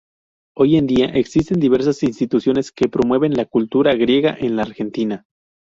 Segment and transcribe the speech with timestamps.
[0.57, 5.27] Hoy en día, existen diversas instituciones que promueven la cultura griega en la Argentina.